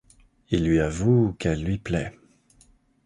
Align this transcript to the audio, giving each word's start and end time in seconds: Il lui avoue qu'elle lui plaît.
Il 0.49 0.65
lui 0.65 0.79
avoue 0.79 1.35
qu'elle 1.37 1.63
lui 1.63 1.77
plaît. 1.77 2.17